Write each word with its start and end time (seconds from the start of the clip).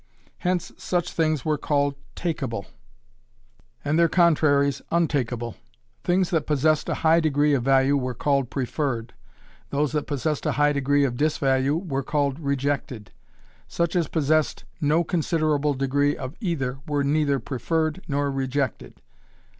Hence 0.39 0.71
such 0.77 1.11
things 1.11 1.45
were 1.45 1.59
called 1.59 1.93
takeable 2.15 2.65
and 3.85 3.99
their 3.99 4.09
contraries 4.09 4.81
untakeable. 4.89 5.57
Things 6.03 6.31
that 6.31 6.47
possessed 6.47 6.89
a 6.89 6.95
high 7.05 7.19
degree 7.19 7.53
of 7.53 7.61
value 7.61 7.95
were 7.95 8.15
called 8.15 8.49
preferred, 8.49 9.13
those 9.69 9.91
that 9.91 10.07
possessed 10.07 10.47
a 10.47 10.53
high 10.53 10.73
degree 10.73 11.03
of 11.03 11.17
disvalue 11.17 11.77
were 11.77 12.01
called 12.01 12.39
rejected. 12.39 13.11
Such 13.67 13.95
as 13.95 14.07
possessed 14.07 14.65
no 14.81 15.03
considerable 15.03 15.75
degree 15.75 16.17
of 16.17 16.33
either 16.39 16.79
were 16.87 17.03
neither 17.03 17.37
preferred 17.37 18.01
nor 18.07 18.31
rejected. 18.31 19.03